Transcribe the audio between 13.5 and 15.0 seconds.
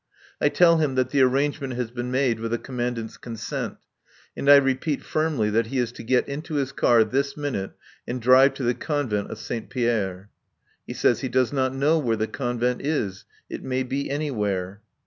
may be anywhere.